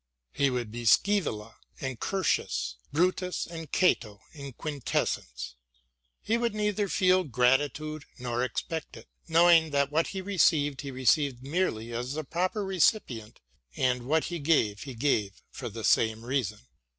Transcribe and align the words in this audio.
He 0.31 0.49
would 0.49 0.71
be 0.71 0.83
Scsevola 0.83 1.57
and 1.79 1.99
Curtius, 1.99 2.77
Brutus 2.91 3.45
and 3.45 3.71
Cato 3.71 4.21
in 4.33 4.51
quintessence. 4.53 5.53
He 6.23 6.39
would 6.39 6.55
neither 6.55 6.87
feel 6.89 7.23
gratitude 7.23 8.05
nor 8.17 8.43
expect 8.43 8.97
it, 8.97 9.07
know 9.27 9.47
ing 9.47 9.69
that 9.69 9.91
what 9.91 10.07
he 10.07 10.21
received 10.23 10.81
he 10.81 10.89
received 10.89 11.43
merely 11.43 11.93
as 11.93 12.13
the 12.13 12.23
proper 12.23 12.65
recipient, 12.65 13.41
and 13.75 14.07
what 14.07 14.23
he 14.23 14.39
gave 14.39 14.81
he 14.81 14.95
gave 14.95 15.39
for 15.51 15.69
the 15.69 15.83
same 15.83 16.25
reason. 16.25 16.61